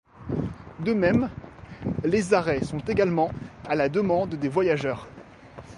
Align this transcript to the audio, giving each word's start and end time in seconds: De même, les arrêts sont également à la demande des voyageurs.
De 0.79 0.93
même, 0.93 1.29
les 2.03 2.33
arrêts 2.33 2.63
sont 2.63 2.79
également 2.79 3.29
à 3.67 3.75
la 3.75 3.87
demande 3.87 4.33
des 4.33 4.49
voyageurs. 4.49 5.07